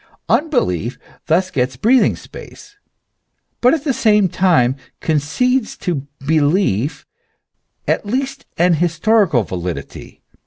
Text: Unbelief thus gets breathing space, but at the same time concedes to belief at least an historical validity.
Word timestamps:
Unbelief 0.27 0.97
thus 1.27 1.51
gets 1.51 1.77
breathing 1.77 2.15
space, 2.15 2.75
but 3.61 3.71
at 3.75 3.83
the 3.83 3.93
same 3.93 4.27
time 4.27 4.75
concedes 4.99 5.77
to 5.77 6.07
belief 6.25 7.05
at 7.87 8.03
least 8.03 8.47
an 8.57 8.73
historical 8.73 9.43
validity. 9.43 10.23